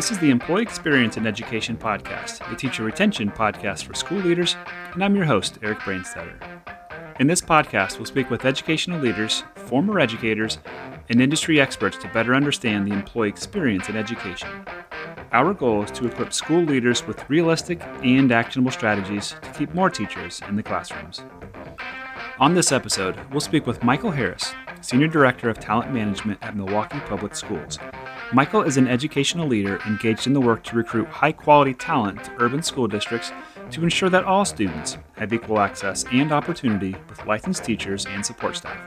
[0.00, 4.56] This is the Employee Experience in Education podcast, a teacher retention podcast for school leaders,
[4.94, 6.40] and I'm your host, Eric Brainstetter.
[7.20, 10.56] In this podcast, we'll speak with educational leaders, former educators,
[11.10, 14.48] and industry experts to better understand the employee experience in education.
[15.32, 19.90] Our goal is to equip school leaders with realistic and actionable strategies to keep more
[19.90, 21.20] teachers in the classrooms.
[22.38, 27.00] On this episode, we'll speak with Michael Harris, Senior Director of Talent Management at Milwaukee
[27.00, 27.78] Public Schools.
[28.32, 32.32] Michael is an educational leader engaged in the work to recruit high quality talent to
[32.38, 33.32] urban school districts
[33.70, 38.56] to ensure that all students have equal access and opportunity with licensed teachers and support
[38.56, 38.78] staff.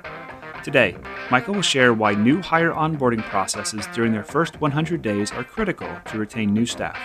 [0.63, 0.95] Today,
[1.29, 5.89] Michael will share why new hire onboarding processes during their first 100 days are critical
[6.05, 6.97] to retain new staff.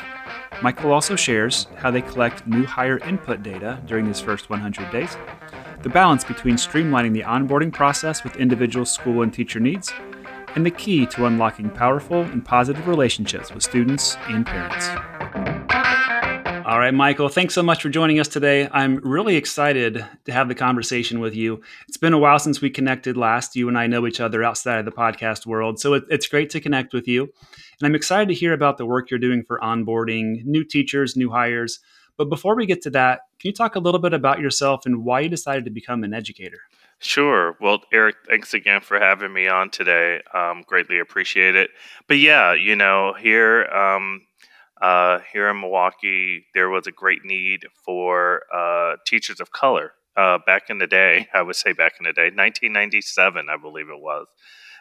[0.62, 5.16] Michael also shares how they collect new hire input data during these first 100 days,
[5.82, 9.92] the balance between streamlining the onboarding process with individual school and teacher needs,
[10.54, 15.87] and the key to unlocking powerful and positive relationships with students and parents.
[16.68, 18.68] All right, Michael, thanks so much for joining us today.
[18.70, 21.62] I'm really excited to have the conversation with you.
[21.88, 23.56] It's been a while since we connected last.
[23.56, 26.50] You and I know each other outside of the podcast world, so it, it's great
[26.50, 27.22] to connect with you.
[27.22, 31.30] And I'm excited to hear about the work you're doing for onboarding new teachers, new
[31.30, 31.80] hires.
[32.18, 35.06] But before we get to that, can you talk a little bit about yourself and
[35.06, 36.60] why you decided to become an educator?
[36.98, 37.56] Sure.
[37.62, 40.20] Well, Eric, thanks again for having me on today.
[40.34, 41.70] Um, greatly appreciate it.
[42.08, 44.20] But yeah, you know, here um,
[44.80, 49.92] uh, here in Milwaukee, there was a great need for uh, teachers of color.
[50.16, 53.88] Uh, back in the day, I would say back in the day, 1997, I believe
[53.88, 54.26] it was.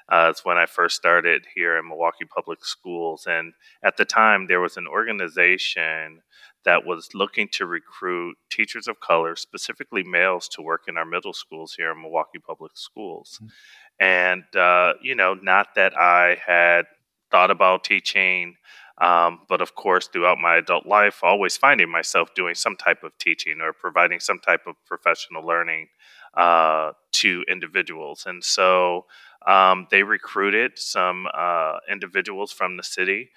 [0.10, 3.28] Uh, it's when I first started here in Milwaukee Public Schools.
[3.30, 6.22] And at the time, there was an organization
[6.64, 11.34] that was looking to recruit teachers of color, specifically males, to work in our middle
[11.34, 13.40] schools here in Milwaukee Public Schools.
[13.42, 14.06] Mm-hmm.
[14.06, 16.86] And, uh, you know, not that I had
[17.30, 18.56] thought about teaching,
[19.00, 23.18] um, but of course, throughout my adult life, always finding myself doing some type of
[23.20, 25.88] teaching or providing some type of professional learning
[26.36, 28.26] uh, to individuals.
[28.26, 29.06] And so
[29.46, 33.30] um, they recruited some uh, individuals from the city,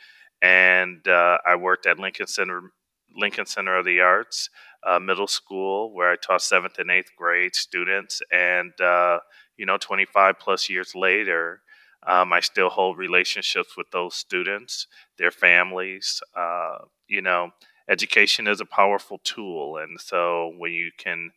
[0.42, 2.72] and uh, I worked at Lincoln Center
[3.16, 4.50] Lincoln Center of the Arts
[4.86, 8.22] uh, Middle School, where I taught seventh and eighth grade students.
[8.32, 9.18] And, uh,
[9.56, 11.60] you know, 25 plus years later,
[12.06, 14.86] um, I still hold relationships with those students,
[15.18, 16.20] their families.
[16.36, 16.78] Uh,
[17.08, 17.50] you know,
[17.88, 19.76] education is a powerful tool.
[19.76, 21.30] And so when you can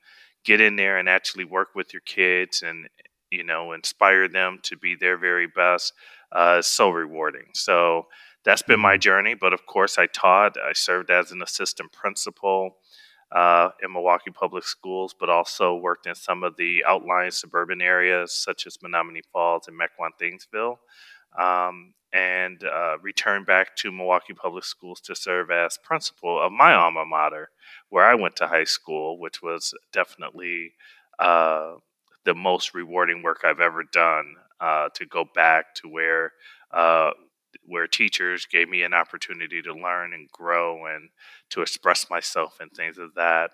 [0.46, 2.88] get in there and actually work with your kids and,
[3.30, 5.94] you know, inspire them to be their very best,
[6.32, 7.48] uh, is so rewarding.
[7.54, 8.08] So,
[8.46, 9.00] that's been my mm-hmm.
[9.00, 9.34] journey.
[9.36, 10.58] But of course, I taught.
[10.58, 12.78] I served as an assistant principal
[13.34, 18.32] uh, in Milwaukee Public Schools, but also worked in some of the outlying suburban areas
[18.32, 20.78] such as Menomonee Falls and Mequon.
[21.38, 26.76] Um, and uh, returned back to Milwaukee Public Schools to serve as principal of my
[26.76, 27.50] alma mater,
[27.90, 30.74] where I went to high school, which was definitely
[31.18, 31.74] uh,
[32.24, 34.36] the most rewarding work I've ever done.
[34.60, 36.32] Uh, to go back to where
[36.72, 37.12] uh,
[37.66, 41.10] where teachers gave me an opportunity to learn and grow and
[41.50, 43.52] to express myself and things of that.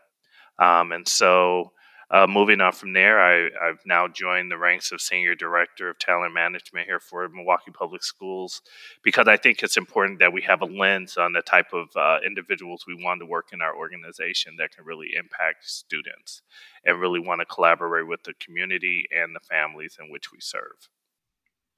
[0.58, 1.72] Um, and so,
[2.12, 6.00] uh, moving on from there, I, have now joined the ranks of Senior Director of
[6.00, 8.64] Talent Management here for Milwaukee Public Schools
[9.04, 12.18] because I think it's important that we have a lens on the type of uh,
[12.26, 16.42] individuals we want to work in our organization that can really impact students
[16.84, 20.90] and really want to collaborate with the community and the families in which we serve.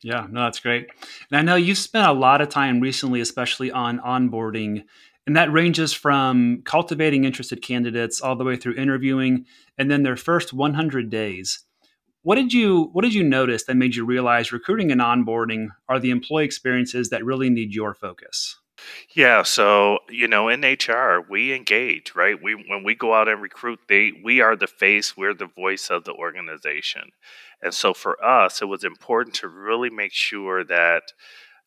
[0.03, 0.87] Yeah, no, that's great.
[1.29, 4.83] And I know you've spent a lot of time recently, especially on onboarding,
[5.27, 9.45] and that ranges from cultivating interested candidates all the way through interviewing
[9.77, 11.63] and then their first 100 days.
[12.23, 15.99] What did you what did you notice that made you realize recruiting and onboarding are
[15.99, 18.60] the employee experiences that really need your focus?
[19.15, 22.41] Yeah, so you know, in HR, we engage, right?
[22.41, 25.89] We when we go out and recruit, they we are the face, we're the voice
[25.89, 27.11] of the organization.
[27.61, 31.03] And so for us, it was important to really make sure that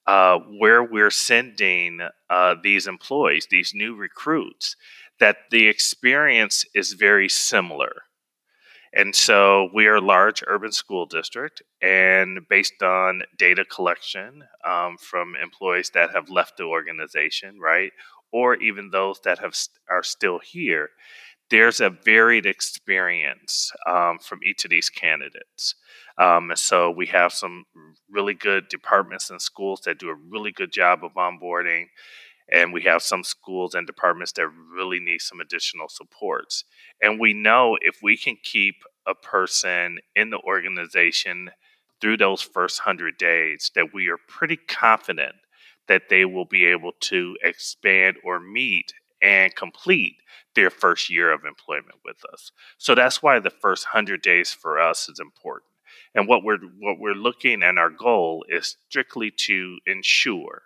[0.06, 2.00] uh, where we're sending
[2.31, 4.76] uh, these employees, these new recruits,
[5.20, 8.05] that the experience is very similar.
[8.96, 14.96] And so we are a large urban school district, and based on data collection um,
[14.99, 17.91] from employees that have left the organization, right,
[18.32, 19.55] or even those that have
[19.91, 20.91] are still here,
[21.50, 25.75] there's a varied experience um, from each of these candidates.
[26.19, 27.64] Um, so we have some
[28.08, 31.87] really good departments and schools that do a really good job of onboarding.
[32.52, 36.64] And we have some schools and departments that really need some additional supports.
[37.00, 38.76] And we know if we can keep
[39.06, 41.50] a person in the organization
[42.00, 45.35] through those first 100 days, that we are pretty confident
[45.88, 48.93] that they will be able to expand or meet
[49.23, 50.17] and complete
[50.55, 52.52] their first year of employment with us.
[52.79, 55.70] So that's why the first 100 days for us is important.
[56.14, 60.62] And what we're what we're looking and our goal is strictly to ensure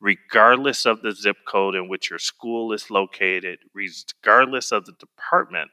[0.00, 5.70] regardless of the zip code in which your school is located, regardless of the department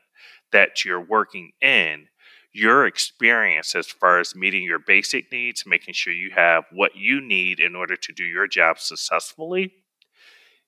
[0.51, 2.07] that you're working in,
[2.53, 7.19] your experience as far as meeting your basic needs, making sure you have what you
[7.21, 9.73] need in order to do your job successfully,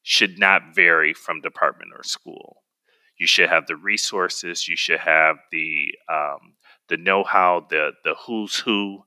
[0.03, 2.63] should not vary from department or school.
[3.18, 6.53] You should have the resources, you should have the um,
[6.89, 9.03] the know-how, the the who's who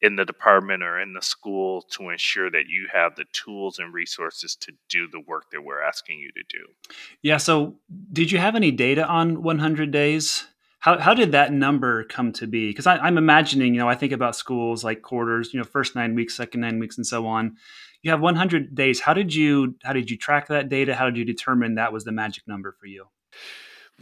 [0.00, 3.94] in the department or in the school to ensure that you have the tools and
[3.94, 6.94] resources to do the work that we're asking you to do.
[7.22, 7.38] Yeah.
[7.38, 7.76] So,
[8.12, 10.46] did you have any data on 100 days?
[10.80, 12.68] How, how did that number come to be?
[12.68, 16.14] Because I'm imagining, you know, I think about schools like quarters, you know, first nine
[16.14, 17.56] weeks, second nine weeks, and so on.
[18.02, 19.00] You have 100 days.
[19.00, 20.94] How did you how did you track that data?
[20.94, 23.06] How did you determine that was the magic number for you?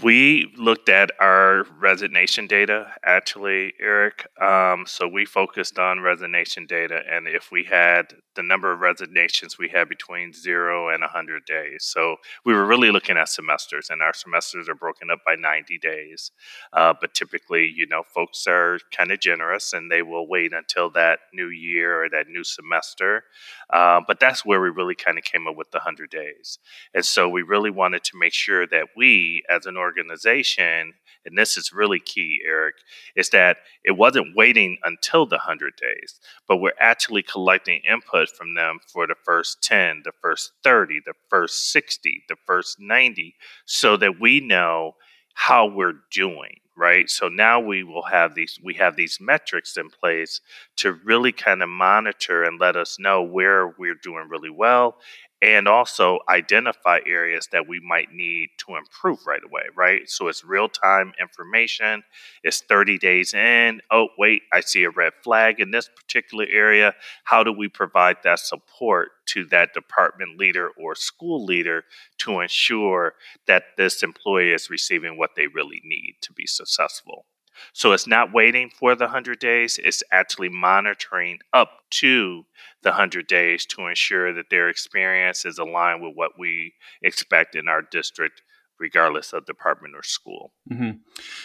[0.00, 4.26] We looked at our resignation data, actually, Eric.
[4.40, 9.58] Um, so we focused on resignation data, and if we had the number of resignations
[9.58, 11.84] we had between zero and 100 days.
[11.84, 15.78] So we were really looking at semesters, and our semesters are broken up by 90
[15.78, 16.30] days.
[16.72, 20.90] Uh, but typically, you know, folks are kind of generous and they will wait until
[20.90, 23.24] that new year or that new semester.
[23.70, 26.58] Uh, but that's where we really kind of came up with the 100 days.
[26.94, 30.94] And so we really wanted to make sure that we, as an organization,
[31.24, 32.76] and this is really key, Eric,
[33.14, 38.54] is that it wasn't waiting until the 100 days, but we're actually collecting input from
[38.54, 43.34] them for the first 10, the first 30, the first 60, the first 90,
[43.66, 44.92] so that we know
[45.34, 47.10] how we're doing right?
[47.10, 50.40] So now we will have these we have these metrics in place
[50.76, 54.96] to really kind of monitor and let us know where we're doing really well
[55.42, 60.08] and also identify areas that we might need to improve right away, right?
[60.08, 62.04] So it's real time information.
[62.44, 63.80] It's 30 days in.
[63.90, 66.94] Oh, wait, I see a red flag in this particular area.
[67.24, 71.84] How do we provide that support to that department leader or school leader
[72.18, 73.14] to ensure
[73.48, 77.26] that this employee is receiving what they really need to be successful?
[77.72, 82.44] So it's not waiting for the 100 days, it's actually monitoring up to
[82.82, 87.68] the 100 days to ensure that their experience is aligned with what we expect in
[87.68, 88.42] our district,
[88.78, 90.52] regardless of department or school.
[90.70, 90.98] Mm-hmm.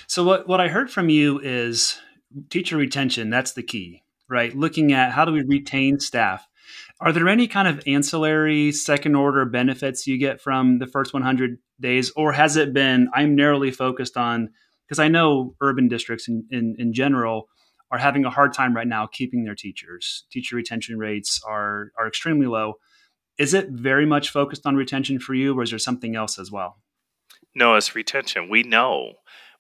[0.08, 2.00] So, what, what I heard from you is
[2.50, 4.56] teacher retention, that's the key, right?
[4.56, 6.48] Looking at how do we retain staff.
[7.00, 11.60] Are there any kind of ancillary second order benefits you get from the first 100
[11.80, 14.50] days, or has it been I'm narrowly focused on
[14.88, 17.50] because I know urban districts in, in, in general
[17.92, 20.26] are having a hard time right now keeping their teachers.
[20.32, 22.76] Teacher retention rates are are extremely low.
[23.38, 26.52] Is it very much focused on retention for you, or is there something else as
[26.52, 26.78] well?
[27.56, 28.50] No, it's retention.
[28.50, 29.14] We know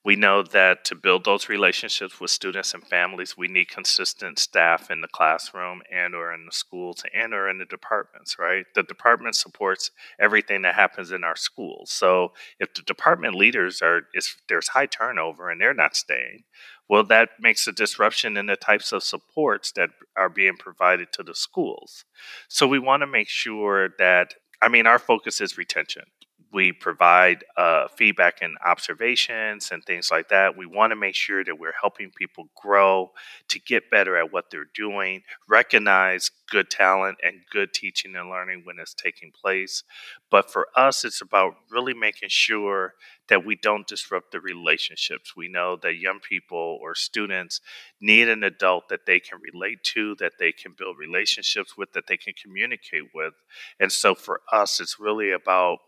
[0.08, 4.90] we know that to build those relationships with students and families, we need consistent staff
[4.90, 8.64] in the classroom and or in the schools and or in the departments, right?
[8.74, 11.92] The department supports everything that happens in our schools.
[11.92, 16.44] So if the department leaders are if there's high turnover and they're not staying,
[16.90, 21.24] well that makes a disruption in the types of supports that are being provided to
[21.24, 22.06] the schools.
[22.48, 26.04] So we want to make sure that I mean our focus is retention
[26.52, 30.58] we provide uh, feedback and observations and things like that.
[30.58, 33.12] We want to make sure that we're helping people grow
[33.50, 38.62] to get better at what they're doing, recognize good talent and good teaching and learning
[38.64, 39.84] when it's taking place.
[40.32, 42.94] But for us, it's about really making sure
[43.28, 45.36] that we don't disrupt the relationships.
[45.36, 47.60] We know that young people or students
[48.00, 52.08] need an adult that they can relate to, that they can build relationships with, that
[52.08, 53.34] they can communicate with.
[53.80, 55.80] And so for us, it's really about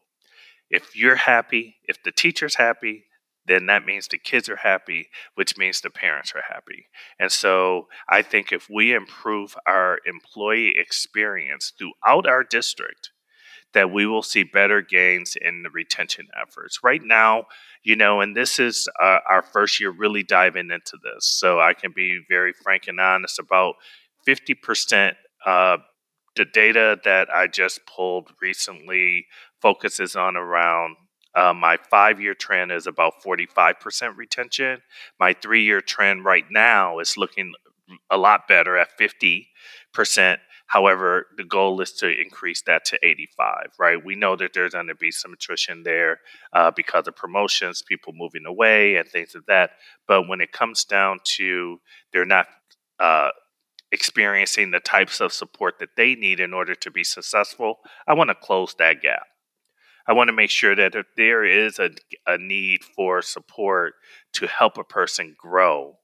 [0.70, 3.06] if you're happy, if the teacher's happy,
[3.46, 6.88] then that means the kids are happy, which means the parents are happy.
[7.20, 13.10] And so I think if we improve our employee experience throughout our district,
[13.74, 16.80] that we will see better gains in the retention efforts.
[16.84, 17.46] Right now,
[17.84, 21.26] you know, and this is uh, our first year really diving into this.
[21.26, 23.76] So I can be very frank and honest about
[24.28, 25.14] 50%
[25.46, 25.78] uh,
[26.36, 29.26] the data that I just pulled recently
[29.62, 30.96] focuses on around
[31.36, 34.82] uh, my five year trend is about 45% retention.
[35.20, 37.54] My three year trend right now is looking
[38.10, 40.38] a lot better at 50%.
[40.68, 44.06] However, the goal is to increase that to 85, right?
[44.06, 46.20] We know that there's going to be some attrition there
[46.54, 49.72] uh, because of promotions, people moving away, and things like that.
[50.08, 51.80] But when it comes down to
[52.14, 52.48] they're not
[53.00, 53.30] uh,
[53.92, 58.30] experiencing the types of support that they need in order to be successful, I want
[58.30, 59.24] to close that gap.
[60.10, 61.92] I want to make sure that if there is a,
[62.26, 63.94] a need for support
[64.34, 66.00] to help a person grow,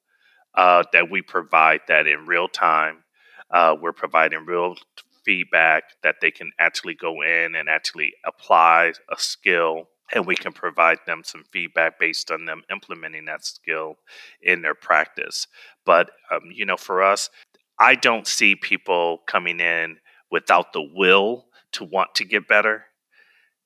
[0.54, 3.04] uh, that we provide that in real time.
[3.52, 4.76] Uh, we're providing real
[5.24, 10.54] feedback that they can actually go in and actually apply a skill and we can
[10.54, 13.98] provide them some feedback based on them implementing that skill
[14.40, 15.48] in their practice.
[15.84, 17.32] But, um, you know, for us,
[17.80, 19.98] I don't see people coming in
[20.30, 22.86] without the will to want to get better.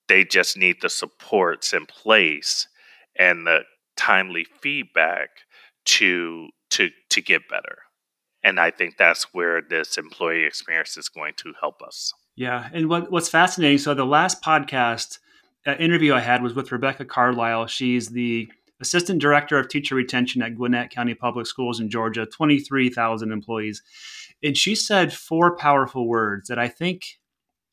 [0.10, 2.68] They just need the supports in place
[3.18, 3.60] and the
[3.96, 5.30] timely feedback
[5.86, 7.80] to to to get better.
[8.44, 12.14] And I think that's where this employee experience is going to help us.
[12.36, 13.78] Yeah, and what what's fascinating?
[13.78, 15.20] So the last podcast
[15.68, 17.68] uh, interview I had was with Rebecca Carlisle.
[17.68, 18.50] She's the
[18.82, 23.84] assistant director of teacher retention at Gwinnett County Public Schools in Georgia, 23,000 employees.
[24.42, 27.20] And she said four powerful words that I think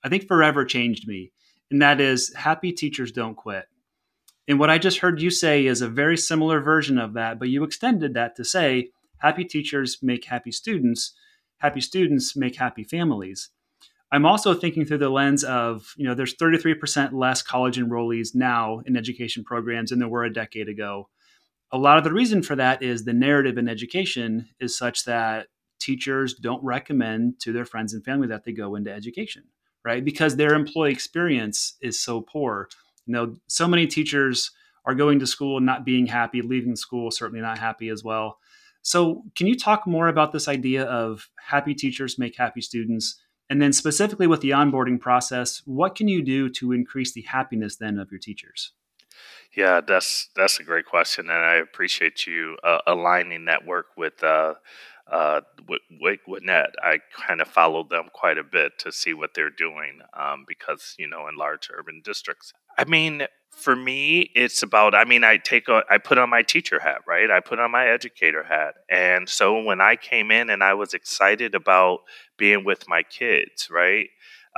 [0.03, 1.33] I think forever changed me.
[1.71, 3.67] And that is happy teachers don't quit.
[4.49, 7.49] And what I just heard you say is a very similar version of that, but
[7.49, 11.13] you extended that to say happy teachers make happy students,
[11.59, 13.51] happy students make happy families.
[14.13, 18.81] I'm also thinking through the lens of, you know, there's 33% less college enrollees now
[18.87, 21.09] in education programs than there were a decade ago.
[21.73, 25.49] A lot of the reason for that is the narrative in education is such that
[25.81, 29.43] teachers don't recommend to their friends and family that they go into education,
[29.87, 30.05] right?
[30.05, 32.69] Because their employee experience is so poor.
[33.07, 34.51] You know, so many teachers
[34.85, 38.39] are going to school and not being happy, leaving school certainly not happy as well.
[38.83, 43.21] So, can you talk more about this idea of happy teachers make happy students?
[43.49, 47.77] And then, specifically with the onboarding process, what can you do to increase the happiness
[47.77, 48.73] then of your teachers?
[49.57, 54.23] Yeah, that's that's a great question, and I appreciate you uh, aligning that work with
[54.23, 54.55] uh,
[55.11, 56.71] uh, with Gwinnett.
[56.83, 60.95] I kind of followed them quite a bit to see what they're doing um, because
[60.99, 62.53] you know in large urban districts.
[62.79, 66.43] I mean, for me, it's about, I mean, I take, a, I put on my
[66.43, 67.31] teacher hat, right?
[67.31, 68.75] I put on my educator hat.
[68.91, 72.01] And so when I came in and I was excited about
[72.37, 74.09] being with my kids, right?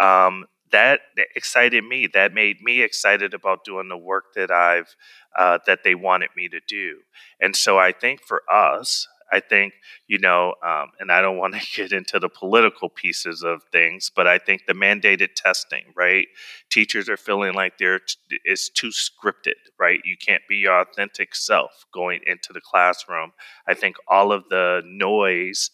[0.01, 1.01] Um, that
[1.37, 2.09] excited me.
[2.13, 4.97] That made me excited about doing the work that I've,
[5.39, 6.99] uh, that they wanted me to do.
[7.41, 9.75] And so I think for us, I think,
[10.07, 14.11] you know, um, and I don't want to get into the political pieces of things,
[14.15, 16.27] but I think the mandated testing, right?
[16.71, 18.01] Teachers are feeling like they're
[18.45, 20.01] it's too scripted, right?
[20.05, 23.33] You can't be your authentic self going into the classroom.
[23.67, 25.71] I think all of the noise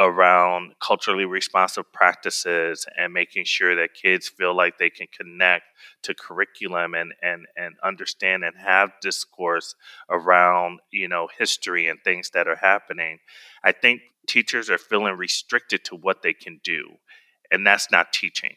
[0.00, 5.64] around culturally responsive practices and making sure that kids feel like they can connect
[6.02, 9.74] to curriculum and and and understand and have discourse
[10.08, 13.18] around you know history and things that are happening
[13.64, 16.98] i think teachers are feeling restricted to what they can do
[17.50, 18.56] and that's not teaching.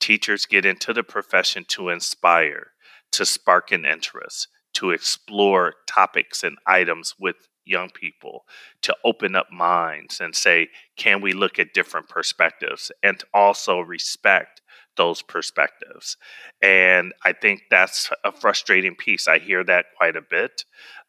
[0.00, 2.72] Teachers get into the profession to inspire
[3.12, 8.44] to spark an interest to explore topics and items with young people
[8.82, 14.60] to open up minds and say, can we look at different perspectives and also respect
[14.96, 16.16] those perspectives?
[16.62, 19.28] And I think that's a frustrating piece.
[19.28, 20.64] I hear that quite a bit.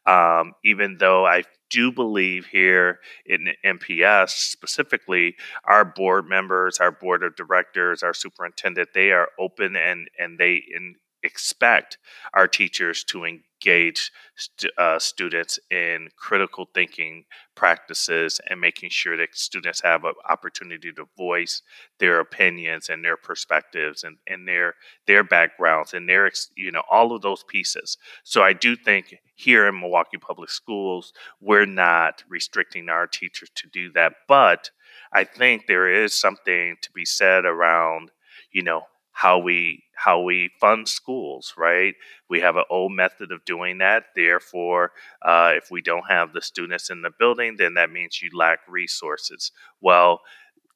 [0.06, 7.22] Um, even though I do believe here in MPS specifically, our board members, our board
[7.22, 11.98] of directors, our superintendent, they are open and and they in, expect
[12.34, 17.24] our teachers to engage st- uh, students in critical thinking
[17.54, 21.62] practices and making sure that students have an opportunity to voice
[21.98, 24.74] their opinions and their perspectives and, and their
[25.06, 27.96] their backgrounds and their you know all of those pieces.
[28.24, 33.68] So i do think here in milwaukee public schools we're not restricting our teachers to
[33.72, 34.70] do that but
[35.12, 38.10] i think there is something to be said around
[38.52, 41.94] you know how we how we fund schools right?
[42.28, 44.04] We have an old method of doing that.
[44.16, 44.92] Therefore
[45.22, 48.60] uh, if we don't have the students in the building then that means you lack
[48.68, 49.52] resources.
[49.80, 50.20] Well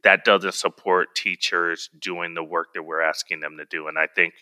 [0.04, 3.88] that doesn't support teachers doing the work that we're asking them to do.
[3.88, 4.34] And i think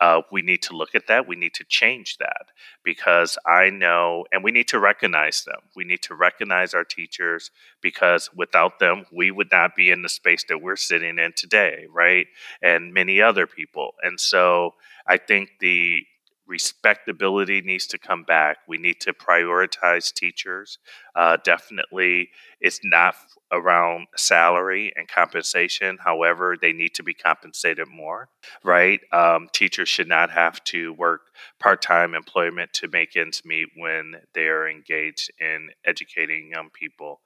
[0.00, 1.28] uh, we need to look at that.
[1.28, 2.48] We need to change that
[2.82, 5.60] because I know, and we need to recognize them.
[5.76, 10.08] We need to recognize our teachers because without them, we would not be in the
[10.08, 12.26] space that we're sitting in today, right?
[12.62, 13.92] And many other people.
[14.02, 14.74] And so
[15.06, 16.02] I think the
[16.46, 18.58] respectability needs to come back.
[18.68, 20.78] We need to prioritize teachers.
[21.14, 22.30] Uh, definitely,
[22.64, 23.14] It's not
[23.52, 25.98] around salary and compensation.
[26.02, 28.30] However, they need to be compensated more,
[28.64, 29.00] right?
[29.12, 31.20] Um, teachers should not have to work
[31.60, 37.20] part time employment to make ends meet when they are engaged in educating young people.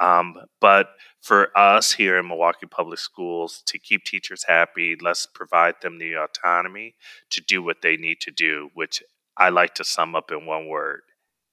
[0.00, 5.74] Um, but for us here in Milwaukee Public Schools to keep teachers happy, let's provide
[5.82, 6.94] them the autonomy
[7.30, 9.02] to do what they need to do, which
[9.36, 11.00] I like to sum up in one word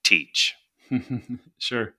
[0.04, 0.54] teach.
[1.58, 1.96] sure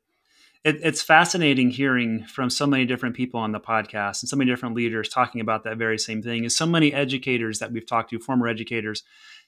[0.64, 4.50] it, it's fascinating hearing from so many different people on the podcast and so many
[4.50, 6.45] different leaders talking about that very same thing.
[6.45, 9.02] Is so many educators that we've talked to, former educators,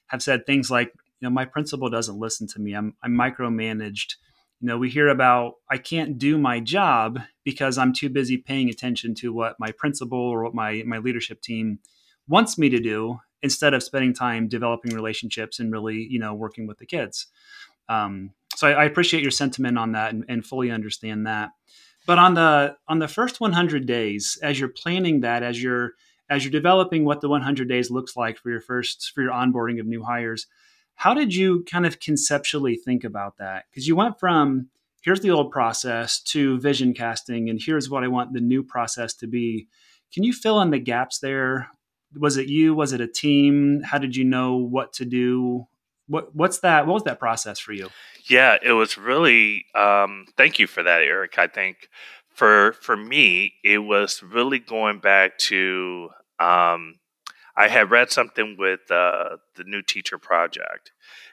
[0.07, 2.73] have said things like, you know, my principal doesn't listen to me.
[2.73, 4.15] I'm, I'm micromanaged.
[4.59, 8.69] You know, we hear about I can't do my job because I'm too busy paying
[8.69, 11.79] attention to what my principal or what my my leadership team
[12.27, 16.67] wants me to do instead of spending time developing relationships and really, you know, working
[16.67, 17.27] with the kids.
[17.87, 21.51] Um, so I, I, appreciate your sentiment on that and, and, fully understand that.
[22.05, 25.93] But on the on the first 100 days, as you're planning that, as you're
[26.29, 29.79] as you're developing what the 100 days looks like for your first for your onboarding
[29.79, 30.47] of new hires,
[30.95, 33.65] how did you kind of conceptually think about that?
[33.69, 34.69] Because you went from
[35.01, 39.13] here's the old process to vision casting, and here's what I want the new process
[39.15, 39.67] to be.
[40.13, 41.69] Can you fill in the gaps there?
[42.17, 42.73] Was it you?
[42.73, 43.81] Was it a team?
[43.83, 45.67] How did you know what to do?
[46.07, 46.85] What what's that?
[46.85, 47.89] What was that process for you?
[48.27, 49.65] Yeah, it was really.
[49.73, 51.37] Um, thank you for that, Eric.
[51.37, 51.89] I think
[52.33, 56.09] for for me, it was really going back to.
[56.39, 56.95] Um,
[57.57, 60.91] I had read something with uh, the New Teacher Project,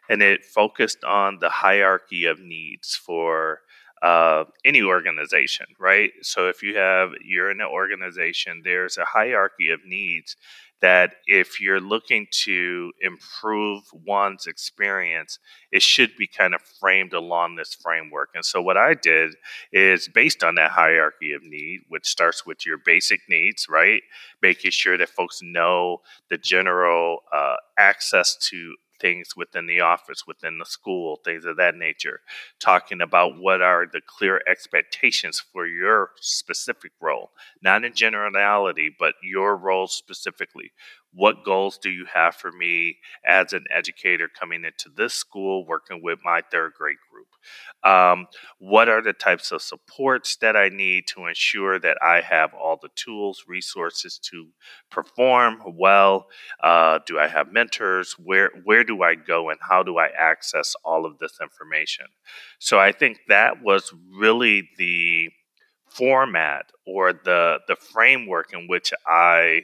[0.09, 3.61] and it focused on the hierarchy of needs for
[4.03, 6.11] uh, any organization, right?
[6.23, 10.37] So if you have you're in an organization, there's a hierarchy of needs
[10.83, 15.39] that if you're looking to improve one's experience,
[15.71, 18.31] it should be kind of framed along this framework.
[18.35, 19.35] And so, what I did
[19.73, 24.03] is based on that hierarchy of need, which starts with your basic needs, right?
[24.43, 30.59] Making sure that folks know the general uh, access to things within the office, within
[30.59, 32.21] the school, things of that nature,
[32.61, 37.33] talking about what are the clear expectations for your specific role,
[37.63, 40.73] not in generality, but your role specifically.
[41.13, 46.03] What goals do you have for me as an educator coming into this school, working
[46.03, 47.32] with my third grade group?
[47.83, 48.27] Um,
[48.59, 52.79] what are the types of supports that I need to ensure that I have all
[52.81, 54.49] the tools, resources to
[54.91, 56.27] perform well?
[56.63, 58.13] Uh, do I have mentors?
[58.19, 62.07] Where where do I go, and how do I access all of this information?
[62.59, 65.31] So I think that was really the
[65.89, 69.63] format or the the framework in which I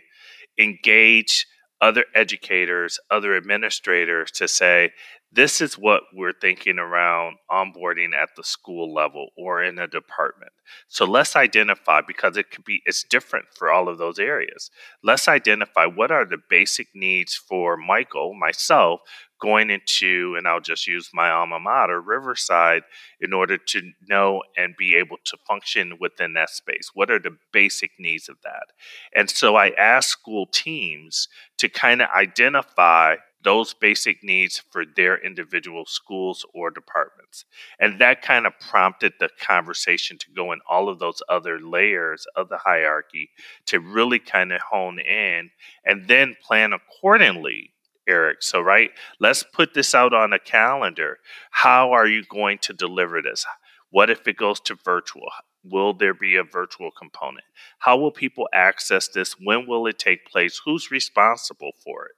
[0.58, 1.46] engage
[1.80, 4.90] other educators, other administrators to say,
[5.30, 10.52] this is what we're thinking around onboarding at the school level or in a department.
[10.88, 14.70] So let's identify because it could be it's different for all of those areas.
[15.02, 19.00] Let's identify what are the basic needs for Michael, myself,
[19.40, 22.82] going into, and I'll just use my alma mater, Riverside,
[23.20, 26.90] in order to know and be able to function within that space.
[26.94, 28.66] What are the basic needs of that?
[29.14, 35.16] And so I ask school teams to kind of identify those basic needs for their
[35.16, 37.44] individual schools or departments.
[37.78, 42.26] And that kind of prompted the conversation to go in all of those other layers
[42.34, 43.30] of the hierarchy
[43.66, 45.50] to really kind of hone in
[45.84, 47.72] and then plan accordingly
[48.08, 48.42] Eric.
[48.42, 51.18] So, right, let's put this out on a calendar.
[51.50, 53.44] How are you going to deliver this?
[53.90, 55.28] What if it goes to virtual?
[55.62, 57.44] Will there be a virtual component?
[57.80, 59.34] How will people access this?
[59.42, 60.60] When will it take place?
[60.64, 62.12] Who's responsible for it?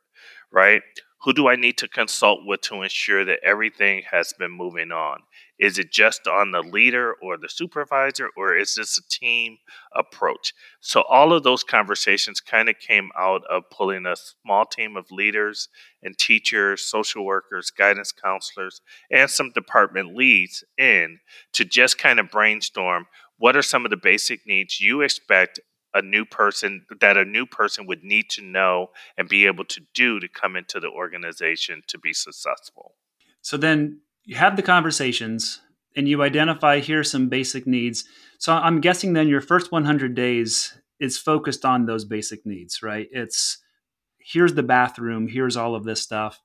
[0.53, 0.83] Right?
[1.23, 5.21] Who do I need to consult with to ensure that everything has been moving on?
[5.59, 9.59] Is it just on the leader or the supervisor, or is this a team
[9.95, 10.55] approach?
[10.81, 15.11] So, all of those conversations kind of came out of pulling a small team of
[15.11, 15.69] leaders
[16.03, 18.81] and teachers, social workers, guidance counselors,
[19.11, 21.19] and some department leads in
[21.53, 23.07] to just kind of brainstorm
[23.37, 25.61] what are some of the basic needs you expect
[25.95, 29.81] a new person that a new person would need to know and be able to
[29.95, 32.95] do to come into the organization to be successful.
[33.43, 35.61] So then you have the conversations
[35.97, 38.05] and you identify here some basic needs.
[38.39, 43.09] So I'm guessing then your first 100 days is focused on those basic needs, right?
[43.11, 43.59] It's
[44.19, 46.41] here's the bathroom, here's all of this stuff.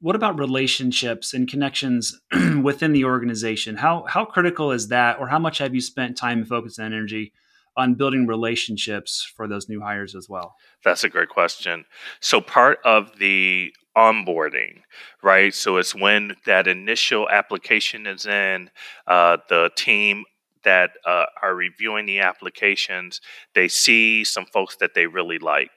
[0.00, 2.20] What about relationships and connections
[2.62, 3.76] within the organization?
[3.76, 6.86] How how critical is that or how much have you spent time, and focus and
[6.94, 7.32] energy
[7.78, 10.56] on building relationships for those new hires as well?
[10.84, 11.86] That's a great question.
[12.20, 14.82] So, part of the onboarding,
[15.22, 15.54] right?
[15.54, 18.70] So, it's when that initial application is in,
[19.06, 20.24] uh, the team
[20.64, 23.20] that uh, are reviewing the applications,
[23.54, 25.70] they see some folks that they really like.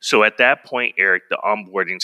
[0.00, 2.02] So at that point, Eric, the onboarding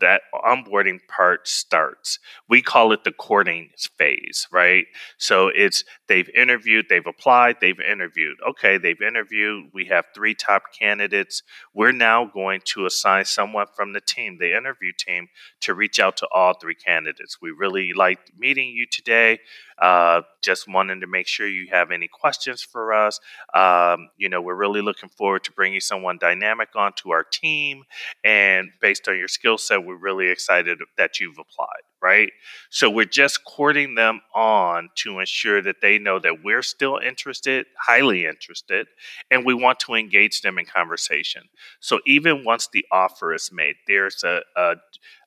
[0.00, 2.18] that onboarding part starts.
[2.48, 4.86] We call it the courting phase, right?
[5.18, 8.36] So it's they've interviewed, they've applied, they've interviewed.
[8.48, 9.70] Okay, they've interviewed.
[9.72, 11.42] We have three top candidates.
[11.74, 15.28] We're now going to assign someone from the team, the interview team,
[15.60, 17.38] to reach out to all three candidates.
[17.40, 19.40] We really liked meeting you today.
[19.80, 23.20] Uh, just wanting to make sure you have any questions for us.
[23.54, 27.84] Um, you know, we're really looking forward to bringing someone dynamic onto our team.
[28.24, 32.30] And based on your skill set, we're really excited that you've applied, right?
[32.70, 37.66] So we're just courting them on to ensure that they know that we're still interested,
[37.78, 38.86] highly interested,
[39.30, 41.42] and we want to engage them in conversation.
[41.80, 44.76] So even once the offer is made, there's a, a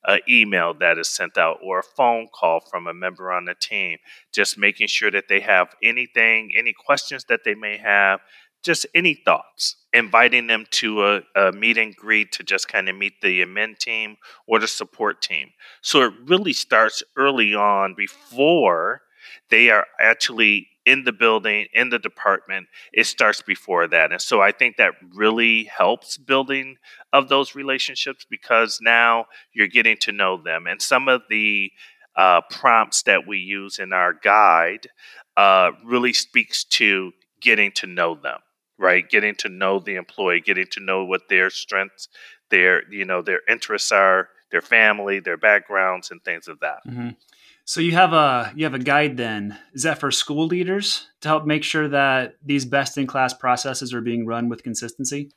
[0.05, 3.55] an email that is sent out or a phone call from a member on the
[3.55, 3.97] team,
[4.31, 8.19] just making sure that they have anything, any questions that they may have,
[8.63, 12.95] just any thoughts, inviting them to a, a meet and greet to just kind of
[12.95, 14.15] meet the amend team
[14.47, 15.49] or the support team.
[15.81, 19.01] So it really starts early on before
[19.49, 24.12] they are actually in the building, in the department, it starts before that.
[24.12, 26.78] And so I think that really helps building
[27.12, 30.67] of those relationships because now you're getting to know them.
[30.67, 31.72] And some of the
[32.15, 34.88] uh, prompts that we use in our guide
[35.38, 38.39] uh, really speaks to getting to know them,
[38.78, 39.08] right?
[39.10, 42.08] Getting to know the employee, getting to know what their strengths,
[42.50, 46.80] their you know their interests are, their family, their backgrounds, and things of that.
[46.88, 47.10] Mm-hmm.
[47.65, 49.58] So you have a you have a guide then.
[49.73, 53.93] Is that for school leaders to help make sure that these best in class processes
[53.93, 55.32] are being run with consistency?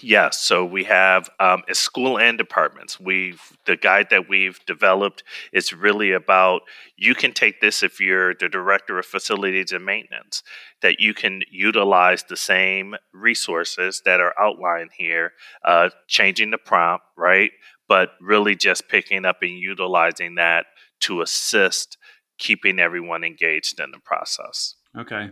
[0.00, 2.98] Yes, so we have um, school and departments.
[2.98, 6.62] We've the guide that we've developed is really about
[6.96, 10.42] you can take this if you're the director of facilities and maintenance
[10.82, 15.32] that you can utilize the same resources that are outlined here,
[15.64, 17.50] uh, changing the prompt, right?
[17.88, 20.66] But really just picking up and utilizing that
[21.02, 21.96] to assist
[22.38, 24.74] keeping everyone engaged in the process.
[24.96, 25.30] Okay.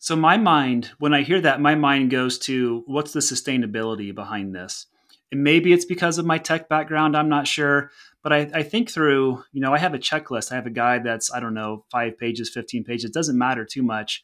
[0.00, 4.54] So my mind, when I hear that, my mind goes to what's the sustainability behind
[4.54, 4.86] this?
[5.30, 7.90] And maybe it's because of my tech background, I'm not sure.
[8.22, 10.50] But I, I think through, you know, I have a checklist.
[10.52, 13.04] I have a guide that's, I don't know, five pages, 15 pages.
[13.04, 14.22] It doesn't matter too much.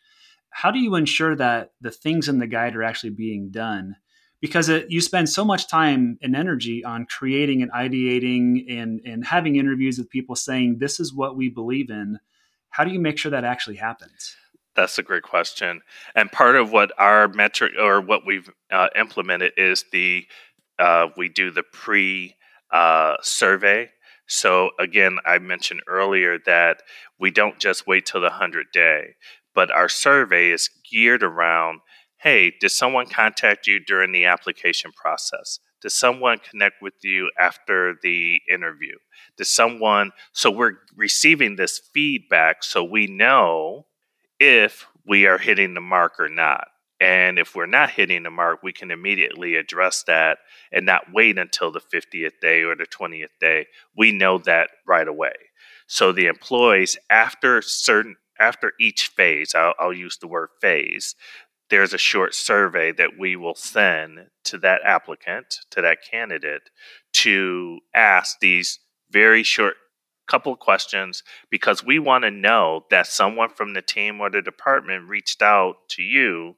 [0.51, 3.97] How do you ensure that the things in the guide are actually being done?
[4.45, 9.25] Because it, you spend so much time and energy on creating and ideating and, and
[9.25, 12.19] having interviews with people saying this is what we believe in.
[12.69, 14.37] How do you make sure that actually happens?
[14.77, 15.81] That's a great question.
[16.15, 20.27] And part of what our metric or what we've uh, implemented is the
[20.79, 22.35] uh, we do the pre
[22.71, 23.89] uh, survey.
[24.27, 26.83] So again i mentioned earlier that
[27.19, 29.15] we don't just wait till the 100 day
[29.55, 31.81] but our survey is geared around
[32.25, 35.59] hey, did someone contact you during the application process?
[35.83, 38.95] Did someone connect with you after the interview?
[39.37, 43.85] Did someone, so we're receiving this feedback so we know
[44.41, 46.69] if we are hitting the mark or not.
[46.99, 50.39] And if we're not hitting the mark, we can immediately address that
[50.73, 53.67] and not wait until the 50th day or the 20th day.
[53.95, 55.35] We know that right away.
[55.87, 61.15] So the employees, after certain after each phase, I'll, I'll, use the word phase,
[61.75, 66.71] there's a short survey that we will send to that applicant, to that candidate,
[67.13, 68.79] to ask these
[69.11, 69.75] very short
[70.29, 75.09] couple questions because we want to know that someone from the team or the department
[75.09, 76.55] reached out to you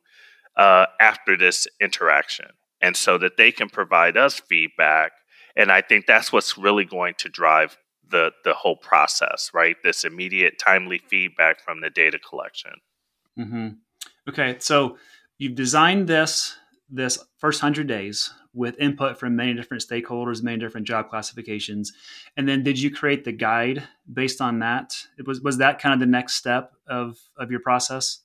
[0.55, 2.49] uh, after this interaction.
[2.83, 5.13] And so that they can provide us feedback.
[5.57, 9.77] And I think that's what's really going to drive the, the whole process, right?
[9.83, 12.73] This immediate, timely feedback from the data collection.
[13.39, 13.69] Mm-hmm.
[14.29, 14.99] Okay, so
[15.39, 16.57] you've designed this
[16.89, 21.93] this first 100 days with input from many different stakeholders, many different job classifications.
[22.37, 24.97] And then did you create the guide based on that?
[25.19, 28.21] It was was that kind of the next step of of your process?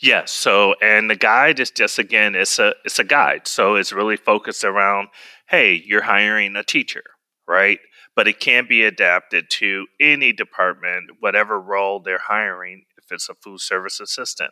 [0.00, 0.30] Yes.
[0.30, 3.48] So, and the guide is just again, it's a it's a guide.
[3.48, 5.08] So it's really focused around,
[5.48, 7.02] hey, you're hiring a teacher,
[7.48, 7.80] right?
[8.14, 12.84] But it can be adapted to any department, whatever role they're hiring.
[12.98, 14.50] If it's a food service assistant,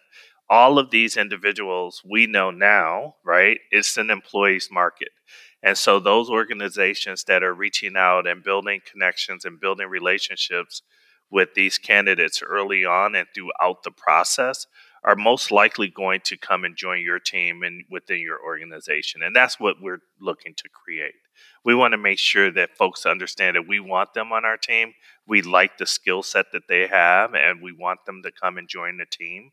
[0.49, 3.59] all of these individuals we know now, right?
[3.71, 5.09] It's an employees market.
[5.63, 10.83] And so those organizations that are reaching out and building connections and building relationships
[11.31, 14.67] with these candidates early on and throughout the process
[15.03, 19.23] are most likely going to come and join your team and within your organization.
[19.23, 21.15] And that's what we're looking to create.
[21.65, 24.93] We want to make sure that folks understand that we want them on our team.
[25.27, 28.69] We like the skill set that they have and we want them to come and
[28.69, 29.53] join the team.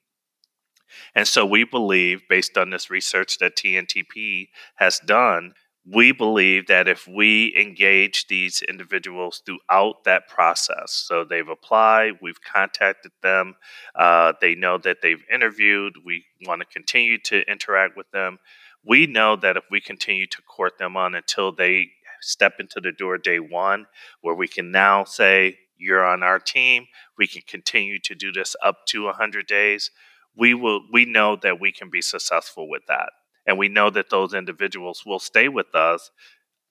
[1.16, 5.54] And so we believe, based on this research that TNTP has done,
[5.90, 12.42] we believe that if we engage these individuals throughout that process, so they've applied, we've
[12.42, 13.56] contacted them,
[13.96, 18.38] uh, they know that they've interviewed, we want to continue to interact with them.
[18.86, 21.90] We know that if we continue to court them on until they
[22.22, 23.88] step into the door day one,
[24.22, 28.56] where we can now say, You're on our team, we can continue to do this
[28.64, 29.90] up to 100 days.
[30.36, 30.82] We will.
[30.92, 33.10] We know that we can be successful with that
[33.46, 36.12] and we know that those individuals will stay with us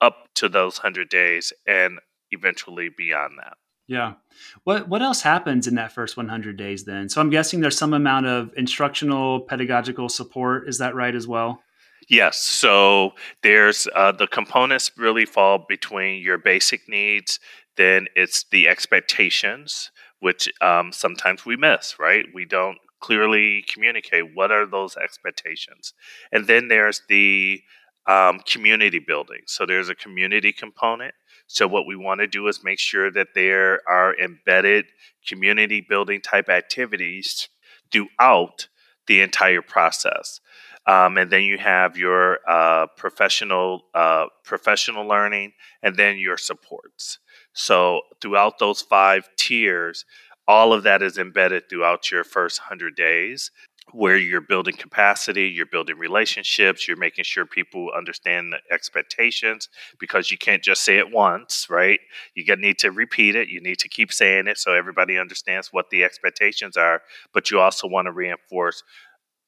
[0.00, 1.98] up to those 100 days and
[2.30, 3.54] eventually beyond that.
[3.86, 4.14] Yeah.
[4.62, 7.08] What what else happens in that first 100 days then?
[7.08, 11.60] So I'm guessing there's some amount of instructional pedagogical support, is that right as well?
[12.08, 12.40] Yes.
[12.40, 17.40] So there's uh, the components really fall between your basic needs,
[17.76, 22.26] then it's the expectations, which um, sometimes we miss, right?
[22.32, 25.94] We don't clearly communicate what are those expectations.
[26.32, 27.62] And then there's the
[28.06, 29.40] um, community building.
[29.46, 31.14] So there's a community component.
[31.46, 34.86] So what we want to do is make sure that there are embedded
[35.26, 37.48] community building type activities
[37.90, 38.68] throughout
[39.06, 40.40] the entire process.
[40.86, 47.18] Um, and then you have your uh, professional uh, professional learning, and then your supports.
[47.52, 50.04] So throughout those five tiers,
[50.50, 53.52] all of that is embedded throughout your first 100 days
[53.92, 59.68] where you're building capacity, you're building relationships, you're making sure people understand the expectations
[60.00, 62.00] because you can't just say it once, right?
[62.34, 65.90] You need to repeat it, you need to keep saying it so everybody understands what
[65.90, 68.82] the expectations are, but you also want to reinforce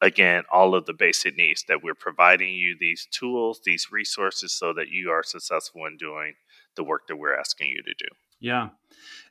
[0.01, 4.73] again all of the basic needs that we're providing you these tools, these resources so
[4.73, 6.35] that you are successful in doing
[6.77, 8.07] the work that we're asking you to do.
[8.43, 8.71] Yeah.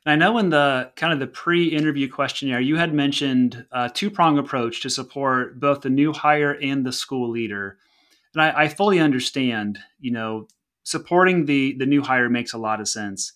[0.04, 4.38] And I know in the kind of the pre-interview questionnaire, you had mentioned a two-prong
[4.38, 7.78] approach to support both the new hire and the school leader.
[8.34, 10.48] And I, I fully understand, you know,
[10.82, 13.34] supporting the the new hire makes a lot of sense.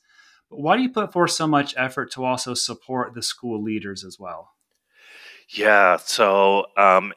[0.50, 4.02] But why do you put forth so much effort to also support the school leaders
[4.02, 4.52] as well?
[5.50, 7.12] Yeah, so um,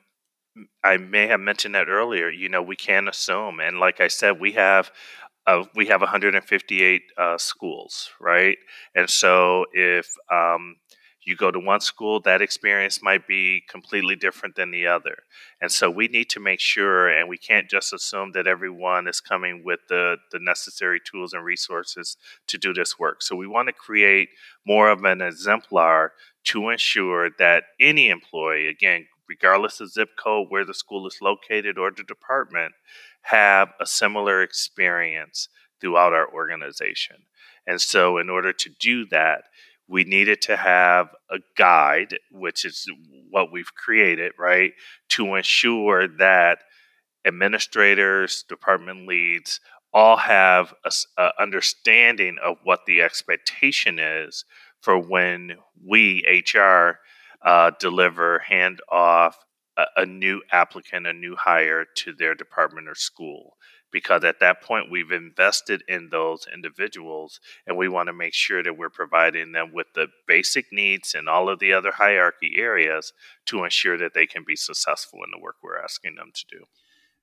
[0.83, 2.29] I may have mentioned that earlier.
[2.29, 4.91] You know, we can assume, and like I said, we have
[5.49, 8.57] uh, we have 158 uh, schools, right?
[8.93, 10.75] And so if um,
[11.23, 15.17] you go to one school, that experience might be completely different than the other.
[15.59, 19.19] And so we need to make sure, and we can't just assume that everyone is
[19.19, 23.23] coming with the, the necessary tools and resources to do this work.
[23.23, 24.29] So we want to create
[24.67, 26.13] more of an exemplar
[26.45, 31.77] to ensure that any employee, again, regardless of zip code, where the school is located,
[31.77, 32.73] or the department,
[33.23, 37.17] have a similar experience throughout our organization.
[37.67, 39.43] And so, in order to do that,
[39.87, 42.85] we needed to have a guide, which is
[43.29, 44.73] what we've created, right,
[45.09, 46.59] to ensure that
[47.25, 49.59] administrators, department leads,
[49.93, 54.45] all have a, a, understanding of what the expectation is
[54.81, 55.55] for when
[55.85, 56.99] we HR
[57.43, 59.33] uh, deliver handoff
[59.95, 63.57] a, new applicant, a new hire to their department or school
[63.91, 68.61] because at that point we've invested in those individuals and we want to make sure
[68.61, 73.13] that we're providing them with the basic needs and all of the other hierarchy areas
[73.45, 76.65] to ensure that they can be successful in the work we're asking them to do.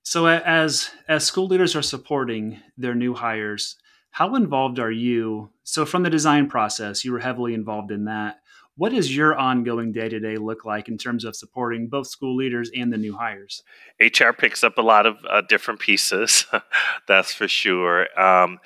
[0.03, 3.75] So as as school leaders are supporting their new hires,
[4.11, 5.49] how involved are you?
[5.63, 8.39] So from the design process, you were heavily involved in that.
[8.77, 12.35] What does your ongoing day to day look like in terms of supporting both school
[12.35, 13.63] leaders and the new hires?
[13.99, 16.45] HR picks up a lot of uh, different pieces,
[17.07, 18.07] that's for sure.
[18.19, 18.59] Um,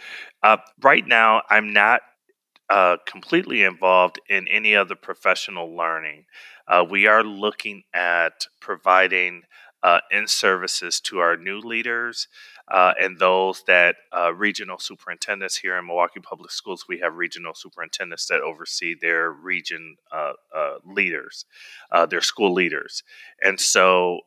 [0.43, 2.01] uh, right now, I'm not
[2.69, 6.25] uh, completely involved in any other professional learning.
[6.67, 9.43] Uh, we are looking at providing
[9.83, 12.27] uh, in services to our new leaders
[12.71, 17.53] uh, and those that uh, regional superintendents here in Milwaukee Public Schools, we have regional
[17.53, 21.45] superintendents that oversee their region uh, uh, leaders,
[21.91, 23.03] uh, their school leaders.
[23.43, 24.21] And so,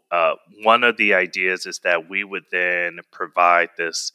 [0.62, 4.12] one of the ideas is that we would then provide this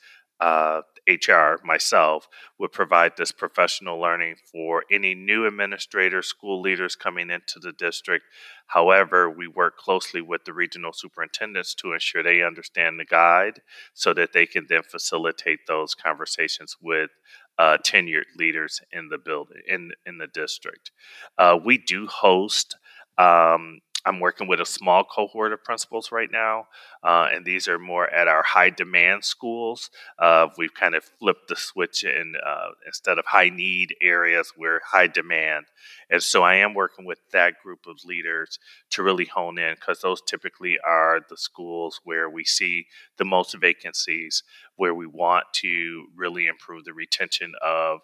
[1.09, 2.27] HR, myself,
[2.59, 8.25] would provide this professional learning for any new administrators, school leaders coming into the district.
[8.67, 13.61] However, we work closely with the regional superintendents to ensure they understand the guide
[13.93, 17.09] so that they can then facilitate those conversations with
[17.57, 20.91] uh, tenured leaders in the building in in the district.
[21.37, 22.77] Uh, we do host
[23.17, 26.67] um, I'm working with a small cohort of principals right now,
[27.03, 29.89] uh, and these are more at our high demand schools.
[30.17, 34.79] Uh, we've kind of flipped the switch in uh, instead of high need areas, we're
[34.85, 35.65] high demand.
[36.09, 38.57] And so I am working with that group of leaders
[38.91, 43.55] to really hone in because those typically are the schools where we see the most
[43.55, 44.43] vacancies,
[44.79, 47.99] where we want to really improve the retention of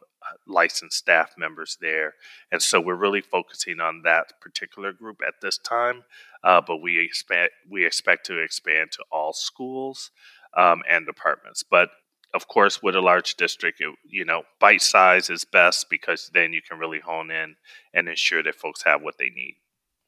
[0.46, 2.16] licensed staff members there.
[2.52, 6.04] And so we're really focusing on that particular group at this time.
[6.44, 10.12] Uh, but we expect we expect to expand to all schools
[10.58, 11.64] um, and departments.
[11.64, 11.92] But
[12.34, 16.52] of course, with a large district, it, you know, bite size is best because then
[16.52, 17.56] you can really hone in
[17.94, 19.56] and ensure that folks have what they need.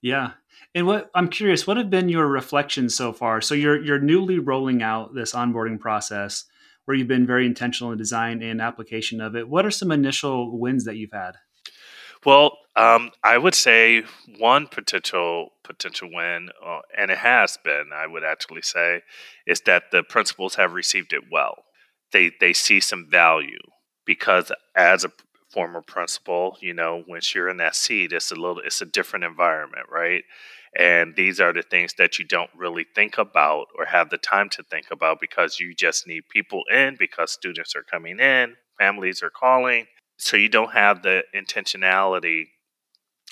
[0.02, 0.32] Yeah.
[0.76, 3.40] And what I'm curious, what have been your reflections so far?
[3.40, 6.44] So you're you're newly rolling out this onboarding process
[6.88, 9.50] where you've been very intentional in design and application of it.
[9.50, 11.34] What are some initial wins that you've had?
[12.26, 14.04] Well, um, I would say
[14.40, 19.02] one potential potential win, uh, and it has been, I would actually say,
[19.46, 21.66] is that the principals have received it well.
[22.14, 23.60] They they see some value
[24.06, 25.12] because as a
[25.52, 29.26] former principal, you know, once you're in that seat, it's a little, it's a different
[29.26, 30.24] environment, right?
[30.78, 34.48] And these are the things that you don't really think about or have the time
[34.50, 39.24] to think about because you just need people in because students are coming in, families
[39.24, 39.88] are calling.
[40.20, 42.46] So you don't have the intentionality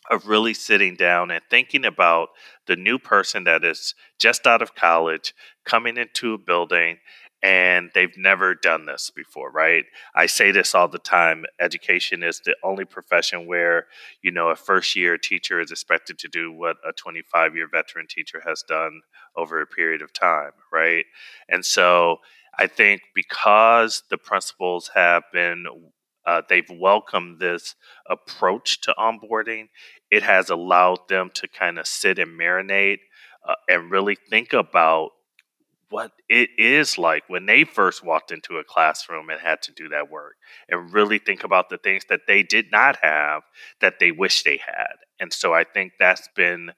[0.10, 2.30] of really sitting down and thinking about
[2.66, 5.34] the new person that is just out of college
[5.66, 6.98] coming into a building
[7.46, 9.86] and they've never done this before, right?
[10.16, 11.46] I say this all the time.
[11.60, 13.86] Education is the only profession where,
[14.24, 18.08] you know, a first year teacher is expected to do what a 25 year veteran
[18.10, 19.02] teacher has done
[19.38, 21.06] over a period of time, right?
[21.48, 22.18] And so
[22.58, 25.68] I think because the principals have been
[26.26, 27.76] uh, they've welcomed this
[28.10, 29.68] approach to onboarding.
[30.10, 33.02] It has allowed them to kind of sit and marinate
[33.48, 35.12] uh, and really think about
[35.90, 39.90] what it is like when they first walked into a classroom and had to do
[39.90, 40.36] that work
[40.70, 43.44] and really think about the things that they did not have
[43.82, 44.96] that they wish they had.
[45.20, 46.72] And so I think that's been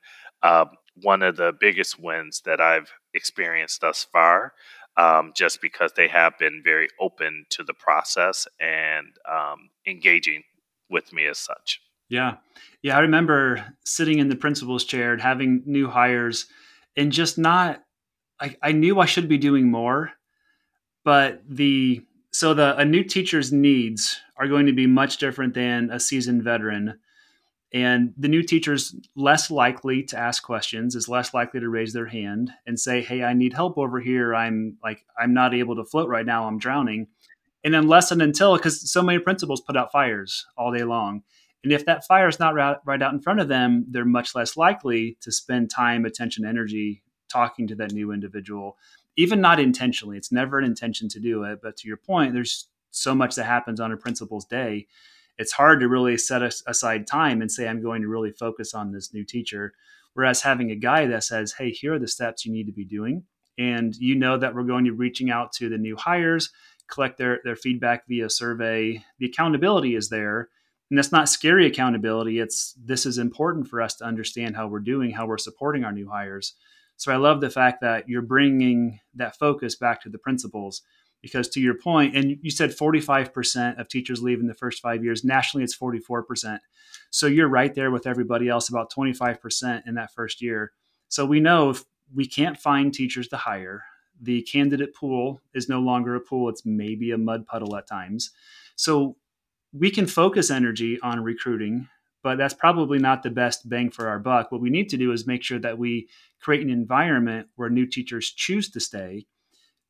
[0.44, 0.66] uh,
[1.02, 4.54] one of the biggest wins that I've experienced thus far,
[4.98, 10.44] um, just because they have been very open to the process and um, engaging
[10.90, 11.80] with me as such.
[12.10, 12.36] Yeah.
[12.82, 12.98] Yeah.
[12.98, 16.48] I remember sitting in the principal's chair and having new hires
[16.96, 17.84] and just not
[18.40, 20.12] I, I knew I should be doing more,
[21.04, 25.90] but the so the a new teacher's needs are going to be much different than
[25.92, 27.00] a seasoned veteran.
[27.74, 32.06] And the new teacher's less likely to ask questions, is less likely to raise their
[32.06, 34.34] hand and say, Hey, I need help over here.
[34.34, 36.48] I'm like, I'm not able to float right now.
[36.48, 37.08] I'm drowning.
[37.64, 41.24] And unless and until, because so many principals put out fires all day long.
[41.64, 44.36] And if that fire is not right, right out in front of them, they're much
[44.36, 48.78] less likely to spend time, attention, energy talking to that new individual,
[49.16, 50.18] even not intentionally.
[50.18, 51.60] It's never an intention to do it.
[51.62, 54.88] But to your point, there's so much that happens on a principal's day.
[55.38, 58.92] It's hard to really set aside time and say, I'm going to really focus on
[58.92, 59.74] this new teacher.
[60.14, 62.86] Whereas having a guy that says, hey, here are the steps you need to be
[62.86, 63.24] doing.
[63.60, 66.50] And you know that we're going to be reaching out to the new hires,
[66.88, 69.04] collect their, their feedback via survey.
[69.20, 70.50] The accountability is there.
[70.90, 72.40] And that's not scary accountability.
[72.40, 75.92] It's this is important for us to understand how we're doing, how we're supporting our
[75.92, 76.56] new hires.
[76.98, 80.82] So I love the fact that you're bringing that focus back to the principals
[81.22, 85.04] because to your point, and you said 45% of teachers leave in the first five
[85.04, 85.24] years.
[85.24, 86.60] Nationally, it's 44%.
[87.10, 90.72] So you're right there with everybody else, about 25% in that first year.
[91.10, 91.84] So we know if
[92.14, 93.84] we can't find teachers to hire,
[94.22, 98.32] the candidate pool is no longer a pool, it's maybe a mud puddle at times.
[98.76, 99.18] So
[99.74, 101.88] we can focus energy on recruiting
[102.28, 104.52] but that's probably not the best bang for our buck.
[104.52, 106.10] What we need to do is make sure that we
[106.42, 109.28] create an environment where new teachers choose to stay.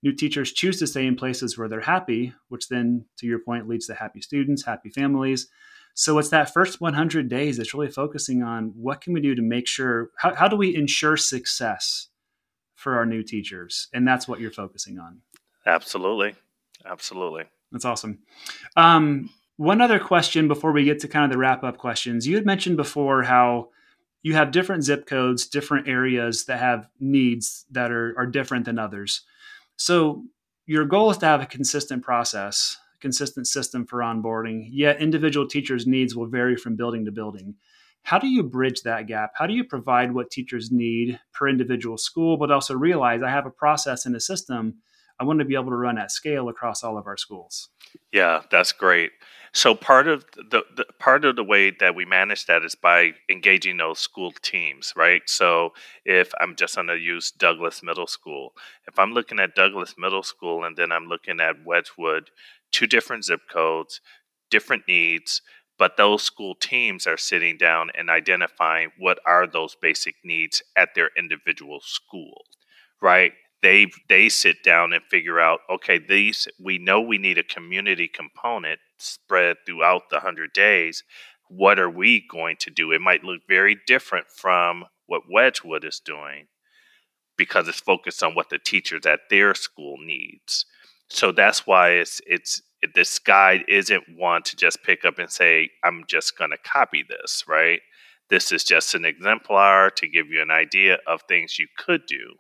[0.03, 3.67] New teachers choose to stay in places where they're happy, which then, to your point,
[3.67, 5.47] leads to happy students, happy families.
[5.95, 9.41] So it's that first 100 days that's really focusing on what can we do to
[9.41, 12.09] make sure, how, how do we ensure success
[12.75, 13.87] for our new teachers?
[13.95, 15.21] And that's what you're focusing on.
[15.65, 16.35] Absolutely.
[16.85, 17.45] Absolutely.
[17.71, 18.19] That's awesome.
[18.75, 22.27] Um, one other question before we get to kind of the wrap up questions.
[22.27, 23.69] You had mentioned before how
[24.21, 28.79] you have different zip codes, different areas that have needs that are, are different than
[28.79, 29.21] others.
[29.75, 30.23] So
[30.65, 35.87] your goal is to have a consistent process, consistent system for onboarding, yet individual teachers'
[35.87, 37.55] needs will vary from building to building.
[38.03, 39.31] How do you bridge that gap?
[39.35, 43.45] How do you provide what teachers need per individual school, but also realize I have
[43.45, 44.75] a process and a system
[45.19, 47.69] I want to be able to run at scale across all of our schools.
[48.11, 49.11] Yeah, that's great.
[49.53, 53.13] So part of the, the, part of the way that we manage that is by
[53.29, 55.23] engaging those school teams, right?
[55.25, 55.71] So
[56.05, 58.53] if I'm just going to use Douglas Middle School,
[58.87, 62.29] if I'm looking at Douglas Middle School and then I'm looking at Wedgewood,
[62.71, 64.01] two different zip codes,
[64.51, 65.41] different needs,
[65.79, 70.89] but those school teams are sitting down and identifying what are those basic needs at
[70.95, 72.47] their individual schools,
[73.01, 73.33] right?
[73.61, 78.07] They they sit down and figure out, okay, these we know we need a community
[78.07, 81.03] component spread throughout the 100 days.
[81.49, 82.91] What are we going to do?
[82.91, 86.47] It might look very different from what Wedgewood is doing
[87.37, 90.65] because it's focused on what the teachers at their school needs.
[91.09, 92.61] So that's why it's it's
[92.93, 97.03] this guide isn't one to just pick up and say, I'm just going to copy
[97.07, 97.79] this, right?
[98.29, 102.35] This is just an exemplar to give you an idea of things you could do.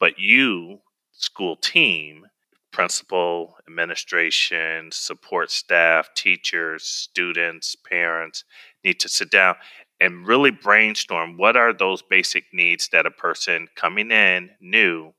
[0.00, 0.80] But you,
[1.12, 2.26] school team,
[2.72, 8.44] principal, administration, support staff, teachers, students, parents
[8.84, 9.56] need to sit down
[10.00, 15.12] and really brainstorm what are those basic needs that a person coming in new,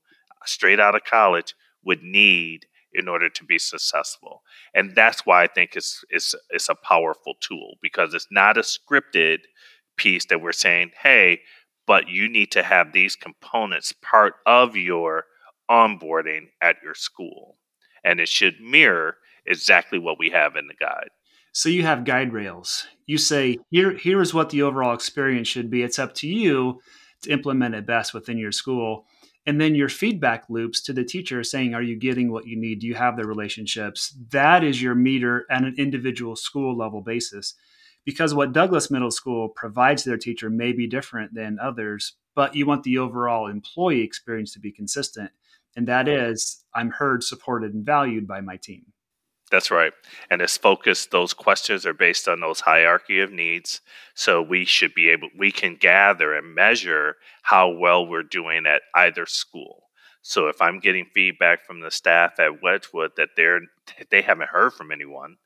[0.46, 1.54] straight out of college,
[1.84, 4.42] would need in order to be successful.
[4.74, 8.62] And that's why I think it's, it's, it's a powerful tool because it's not a
[8.62, 9.40] scripted
[9.96, 11.40] piece that we're saying, hey,
[11.90, 15.24] but you need to have these components part of your
[15.68, 17.56] onboarding at your school.
[18.04, 21.08] And it should mirror exactly what we have in the guide.
[21.50, 22.86] So you have guide rails.
[23.06, 25.82] You say, here, here is what the overall experience should be.
[25.82, 26.78] It's up to you
[27.22, 29.06] to implement it best within your school
[29.46, 32.78] and then your feedback loops to the teacher saying are you getting what you need
[32.80, 37.54] do you have the relationships that is your meter at an individual school level basis
[38.04, 42.66] because what douglas middle school provides their teacher may be different than others but you
[42.66, 45.30] want the overall employee experience to be consistent
[45.76, 48.84] and that is i'm heard supported and valued by my team
[49.50, 49.92] that's right.
[50.30, 53.80] And it's focused, those questions are based on those hierarchy of needs.
[54.14, 58.82] So we should be able, we can gather and measure how well we're doing at
[58.94, 59.88] either school.
[60.22, 63.62] So if I'm getting feedback from the staff at Wedgewood that they're,
[64.10, 65.36] they haven't heard from anyone,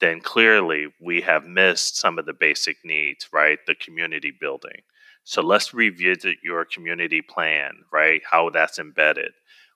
[0.00, 3.58] then clearly we have missed some of the basic needs, right?
[3.66, 4.82] The community building.
[5.24, 8.22] So let's revisit your community plan, right?
[8.28, 9.32] How that's embedded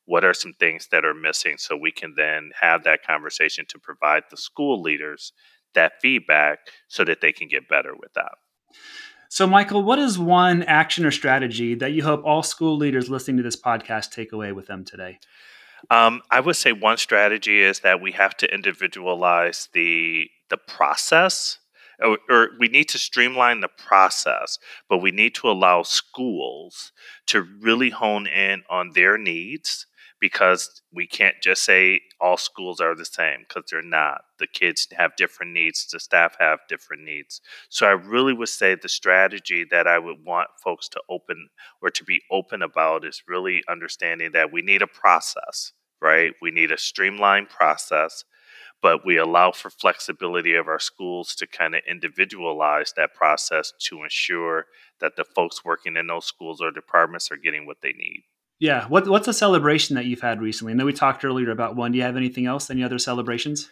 [0.06, 3.78] what are some things that are missing so we can then have that conversation to
[3.78, 5.32] provide the school leaders
[5.74, 6.58] that feedback
[6.88, 8.32] so that they can get better with that.
[9.28, 13.38] So, Michael, what is one action or strategy that you hope all school leaders listening
[13.38, 15.18] to this podcast take away with them today?
[15.90, 21.58] Um, I would say one strategy is that we have to individualize the the process,
[22.00, 24.58] or, or we need to streamline the process,
[24.88, 26.92] but we need to allow schools
[27.26, 29.86] to really hone in on their needs
[30.24, 34.22] because we can't just say all schools are the same because they're not.
[34.38, 37.42] The kids have different needs, the staff have different needs.
[37.68, 41.50] So I really would say the strategy that I would want folks to open
[41.82, 46.32] or to be open about is really understanding that we need a process, right?
[46.40, 48.24] We need a streamlined process.
[48.82, 54.04] But we allow for flexibility of our schools to kind of individualize that process to
[54.04, 54.66] ensure
[55.00, 58.24] that the folks working in those schools or departments are getting what they need.
[58.58, 58.86] Yeah.
[58.86, 60.72] What, what's a celebration that you've had recently?
[60.72, 61.92] I know we talked earlier about one.
[61.92, 62.70] Do you have anything else?
[62.70, 63.68] Any other celebrations?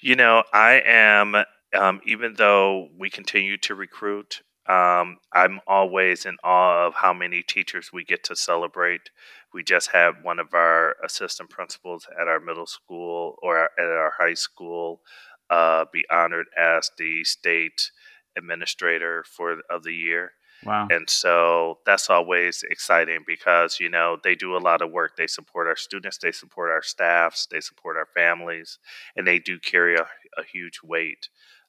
[0.00, 1.36] You know, I am,
[1.74, 7.42] um, even though we continue to recruit, um, I'm always in awe of how many
[7.42, 9.10] teachers we get to celebrate.
[9.52, 14.12] We just had one of our assistant principals at our middle school or at our
[14.18, 15.02] high school
[15.50, 17.90] uh, be honored as the state
[18.36, 20.32] administrator for of the year.
[20.62, 20.90] Wow.
[20.90, 25.16] And so that's always exciting because, you know, they do a lot of work.
[25.16, 28.78] They support our students, they support our staffs, they support our families,
[29.16, 30.06] and they do carry a,
[30.38, 31.28] a huge weight.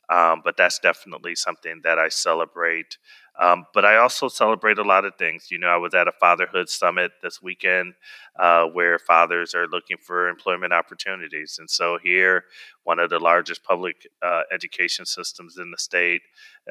[0.09, 2.97] Um, but that's definitely something that I celebrate.
[3.41, 5.47] Um, but I also celebrate a lot of things.
[5.49, 7.95] You know, I was at a fatherhood summit this weekend
[8.39, 11.57] uh, where fathers are looking for employment opportunities.
[11.59, 12.43] And so, here,
[12.83, 16.21] one of the largest public uh, education systems in the state,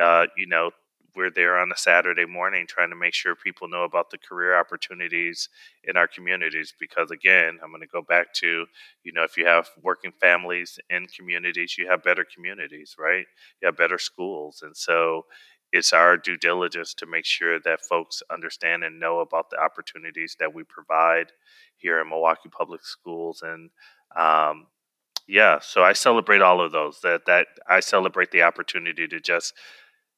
[0.01, 0.71] uh, you know,
[1.17, 4.59] we're there on a Saturday morning trying to make sure people know about the career
[4.59, 5.49] opportunities
[5.85, 6.75] in our communities.
[6.79, 8.67] Because again, I'm going to go back to,
[9.03, 13.27] you know, if you have working families in communities, you have better communities, right?
[13.63, 14.63] You have better schools.
[14.63, 15.27] And so
[15.73, 20.37] it's our due diligence to make sure that folks understand and know about the opportunities
[20.39, 21.33] that we provide
[21.77, 23.43] here in Milwaukee Public Schools.
[23.43, 23.71] And,
[24.17, 24.67] um,
[25.27, 27.01] yeah, so I celebrate all of those.
[27.01, 29.55] That that I celebrate the opportunity to just